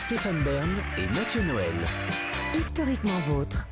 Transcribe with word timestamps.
Stéphane 0.00 0.42
Bern 0.42 0.70
et 0.96 1.06
Mathieu 1.08 1.42
Noël. 1.42 1.74
Historiquement 2.56 3.20
vôtre. 3.20 3.68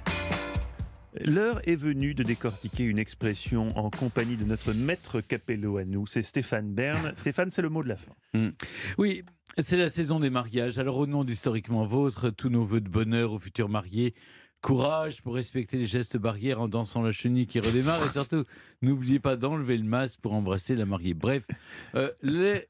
L'heure 1.25 1.67
est 1.67 1.75
venue 1.75 2.13
de 2.15 2.23
décortiquer 2.23 2.85
une 2.85 2.99
expression 2.99 3.69
en 3.79 3.89
compagnie 3.89 4.37
de 4.37 4.45
notre 4.45 4.75
maître 4.75 5.23
capello 5.23 5.79
à 5.79 5.87
nous, 5.87 6.07
c'est 6.07 6.23
Stéphane 6.23 6.75
Bern. 6.75 7.13
Stéphane, 7.17 7.51
c'est 7.51 7.63
le 7.63 7.71
mot 7.71 7.83
de 7.83 7.89
la 7.89 7.97
fin. 7.97 8.13
Hmm. 8.35 8.51
Oui, 8.99 9.25
c'est 9.57 9.79
la 9.79 9.89
saison 9.89 10.21
des 10.21 10.29
mariages. 10.29 10.79
Alors 10.79 10.99
au 10.99 11.07
nom 11.07 11.25
d'Historiquement 11.25 11.87
Vôtre, 11.87 12.29
tous 12.29 12.51
nos 12.51 12.63
voeux 12.63 12.83
de 12.83 12.91
bonheur 12.91 13.33
aux 13.33 13.39
futurs 13.39 13.71
mariés, 13.71 14.15
Courage 14.61 15.23
pour 15.23 15.35
respecter 15.35 15.77
les 15.77 15.87
gestes 15.87 16.17
barrières 16.17 16.61
en 16.61 16.67
dansant 16.67 17.01
la 17.01 17.13
chenille 17.13 17.47
qui 17.47 17.61
redémarre 17.61 18.05
et 18.05 18.09
surtout, 18.09 18.43
n'oubliez 18.83 19.21
pas 19.21 19.37
d'enlever 19.37 19.77
le 19.77 19.85
masque 19.85 20.21
pour 20.21 20.35
embrasser 20.35 20.75
la 20.75 20.85
mariée. 20.85 21.15
Bref, 21.15 21.47
euh, 21.95 22.11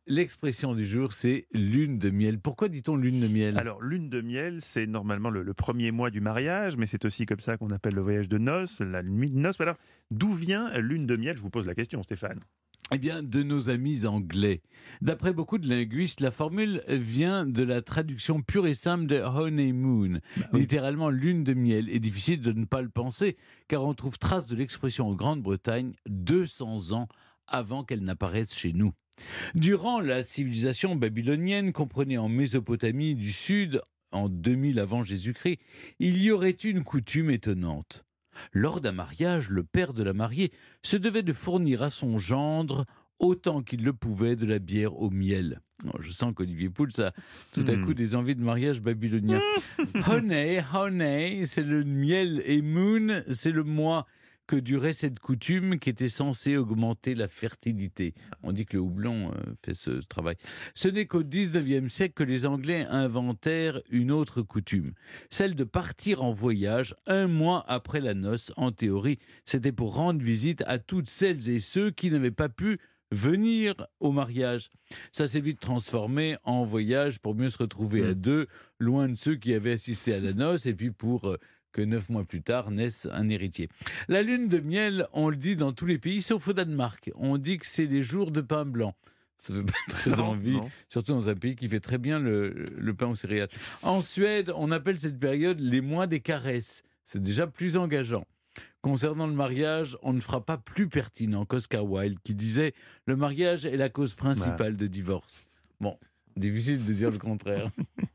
l'expression 0.06 0.74
du 0.74 0.86
jour, 0.86 1.12
c'est 1.12 1.46
lune 1.52 1.98
de 1.98 2.10
miel. 2.10 2.40
Pourquoi 2.40 2.68
dit-on 2.68 2.94
lune 2.94 3.20
de 3.20 3.28
miel? 3.28 3.56
Alors, 3.56 3.80
lune 3.80 4.10
de 4.10 4.20
miel, 4.20 4.58
c'est 4.60 4.86
normalement 4.86 5.30
le, 5.30 5.54
premier 5.54 5.90
mois 5.90 6.10
du 6.10 6.20
mariage, 6.20 6.76
mais 6.76 6.86
c'est 6.86 7.06
aussi 7.06 7.24
comme 7.24 7.40
ça 7.40 7.56
qu'on 7.56 7.70
appelle 7.70 7.94
le 7.94 8.02
voyage 8.02 8.28
de 8.28 8.36
noces, 8.36 8.80
la 8.80 9.02
nuit 9.02 9.30
de 9.30 9.38
noces. 9.38 9.58
Alors, 9.60 9.76
d'où 10.10 10.34
vient 10.34 10.70
lune 10.78 11.06
de 11.06 11.16
miel? 11.16 11.36
Je 11.38 11.42
vous 11.42 11.50
pose 11.50 11.66
la 11.66 11.74
question, 11.74 12.02
Stéphane. 12.02 12.40
Eh 12.90 12.98
bien, 12.98 13.22
de 13.22 13.42
nos 13.42 13.68
amis 13.68 14.06
anglais. 14.06 14.62
D'après 15.02 15.34
beaucoup 15.34 15.58
de 15.58 15.68
linguistes, 15.68 16.20
la 16.20 16.30
formule 16.30 16.82
vient 16.88 17.44
de 17.44 17.62
la 17.62 17.82
traduction 17.82 18.40
pure 18.40 18.66
et 18.66 18.72
simple 18.72 19.06
de 19.06 19.20
honeymoon, 19.20 20.20
bah 20.36 20.58
littéralement 20.58 21.10
lune 21.10 21.44
de 21.44 21.52
miel. 21.52 21.90
Et 21.90 22.00
difficile 22.00 22.40
de 22.40 22.52
ne 22.52 22.64
pas 22.64 22.80
le 22.80 22.88
penser, 22.88 23.36
car 23.68 23.84
on 23.84 23.92
trouve 23.92 24.18
trace 24.18 24.46
de 24.46 24.56
l'expression 24.56 25.08
en 25.08 25.14
Grande-Bretagne 25.14 25.92
200 26.08 26.92
ans 26.92 27.08
avant 27.46 27.84
qu'elle 27.84 28.02
n'apparaisse 28.02 28.54
chez 28.54 28.72
nous. 28.72 28.92
Durant 29.54 30.00
la 30.00 30.22
civilisation 30.22 30.96
babylonienne, 30.96 31.72
comprenée 31.72 32.18
en 32.18 32.28
Mésopotamie 32.28 33.14
du 33.14 33.32
Sud, 33.32 33.82
en 34.12 34.28
2000 34.28 34.78
avant 34.78 35.04
Jésus-Christ, 35.04 35.58
il 35.98 36.22
y 36.22 36.30
aurait 36.30 36.50
une 36.50 36.84
coutume 36.84 37.30
étonnante. 37.30 38.06
Lors 38.52 38.80
d'un 38.80 38.92
mariage, 38.92 39.48
le 39.48 39.62
père 39.62 39.92
de 39.92 40.02
la 40.02 40.12
mariée 40.12 40.52
se 40.82 40.96
devait 40.96 41.22
de 41.22 41.32
fournir 41.32 41.82
à 41.82 41.90
son 41.90 42.18
gendre 42.18 42.84
autant 43.18 43.62
qu'il 43.62 43.84
le 43.84 43.92
pouvait 43.92 44.36
de 44.36 44.46
la 44.46 44.58
bière 44.58 44.96
au 44.96 45.10
miel. 45.10 45.60
Oh, 45.86 45.98
je 46.00 46.10
sens 46.10 46.32
qu'Olivier 46.34 46.70
Pouls 46.70 47.00
a 47.00 47.12
tout 47.52 47.64
à 47.68 47.72
hmm. 47.72 47.84
coup 47.84 47.94
des 47.94 48.14
envies 48.14 48.34
de 48.34 48.42
mariage 48.42 48.80
babylonien. 48.80 49.40
honey, 50.08 50.62
honey, 50.74 51.44
c'est 51.46 51.62
le 51.62 51.84
miel 51.84 52.42
et 52.44 52.62
moon, 52.62 53.22
c'est 53.28 53.52
le 53.52 53.64
mois 53.64 54.06
que 54.48 54.56
durait 54.56 54.94
cette 54.94 55.20
coutume 55.20 55.78
qui 55.78 55.90
était 55.90 56.08
censée 56.08 56.56
augmenter 56.56 57.14
la 57.14 57.28
fertilité. 57.28 58.14
On 58.42 58.50
dit 58.50 58.64
que 58.64 58.78
le 58.78 58.82
houblon 58.82 59.30
euh, 59.30 59.34
fait 59.64 59.74
ce 59.74 59.90
travail. 59.90 60.36
Ce 60.74 60.88
n'est 60.88 61.06
qu'au 61.06 61.22
XIXe 61.22 61.92
siècle 61.92 62.14
que 62.14 62.24
les 62.24 62.46
Anglais 62.46 62.86
inventèrent 62.86 63.80
une 63.90 64.10
autre 64.10 64.40
coutume, 64.42 64.94
celle 65.30 65.54
de 65.54 65.64
partir 65.64 66.24
en 66.24 66.32
voyage 66.32 66.96
un 67.06 67.28
mois 67.28 67.62
après 67.68 68.00
la 68.00 68.14
noce. 68.14 68.50
En 68.56 68.72
théorie, 68.72 69.18
c'était 69.44 69.70
pour 69.70 69.94
rendre 69.94 70.22
visite 70.22 70.64
à 70.66 70.78
toutes 70.78 71.10
celles 71.10 71.50
et 71.50 71.60
ceux 71.60 71.90
qui 71.90 72.10
n'avaient 72.10 72.30
pas 72.30 72.48
pu 72.48 72.78
venir 73.10 73.74
au 74.00 74.12
mariage. 74.12 74.70
Ça 75.12 75.26
s'est 75.26 75.40
vite 75.40 75.60
transformé 75.60 76.36
en 76.44 76.64
voyage 76.64 77.20
pour 77.20 77.34
mieux 77.34 77.50
se 77.50 77.58
retrouver 77.58 78.04
à 78.04 78.10
mmh. 78.10 78.14
deux, 78.14 78.46
loin 78.78 79.08
de 79.08 79.14
ceux 79.14 79.36
qui 79.36 79.54
avaient 79.54 79.72
assisté 79.72 80.14
à 80.14 80.20
la 80.20 80.32
noce, 80.32 80.66
et 80.66 80.74
puis 80.74 80.90
pour 80.90 81.28
euh, 81.28 81.38
que 81.72 81.82
neuf 81.82 82.08
mois 82.08 82.24
plus 82.24 82.42
tard 82.42 82.70
naisse 82.70 83.08
un 83.12 83.28
héritier. 83.28 83.68
La 84.08 84.22
lune 84.22 84.48
de 84.48 84.58
miel, 84.58 85.06
on 85.12 85.28
le 85.28 85.36
dit 85.36 85.56
dans 85.56 85.72
tous 85.72 85.86
les 85.86 85.98
pays, 85.98 86.22
sauf 86.22 86.48
au 86.48 86.52
Danemark. 86.52 87.10
On 87.14 87.38
dit 87.38 87.58
que 87.58 87.66
c'est 87.66 87.86
les 87.86 88.02
jours 88.02 88.30
de 88.30 88.40
pain 88.40 88.64
blanc. 88.64 88.94
Ça 89.36 89.54
fait 89.54 89.62
pas 89.62 89.72
très 89.88 90.20
envie, 90.20 90.58
surtout 90.88 91.12
dans 91.12 91.28
un 91.28 91.34
pays 91.36 91.54
qui 91.54 91.68
fait 91.68 91.78
très 91.78 91.98
bien 91.98 92.18
le, 92.18 92.92
pain 92.98 93.06
aux 93.06 93.14
céréales. 93.14 93.48
En 93.82 94.00
Suède, 94.00 94.52
on 94.56 94.72
appelle 94.72 94.98
cette 94.98 95.18
période 95.18 95.60
les 95.60 95.80
mois 95.80 96.08
des 96.08 96.18
caresses. 96.18 96.82
C'est 97.04 97.22
déjà 97.22 97.46
plus 97.46 97.76
engageant. 97.76 98.24
Concernant 98.82 99.28
le 99.28 99.32
mariage, 99.32 99.96
on 100.02 100.12
ne 100.12 100.20
fera 100.20 100.44
pas 100.44 100.58
plus 100.58 100.88
pertinent 100.88 101.44
qu'Oscar 101.44 101.84
Wilde 101.84 102.18
qui 102.24 102.34
disait 102.34 102.74
le 103.06 103.14
mariage 103.14 103.64
est 103.64 103.76
la 103.76 103.88
cause 103.88 104.14
principale 104.14 104.76
de 104.76 104.86
divorce. 104.88 105.46
Bon, 105.80 105.96
difficile 106.36 106.84
de 106.84 106.92
dire 106.92 107.10
le 107.10 107.18
contraire. 107.18 107.70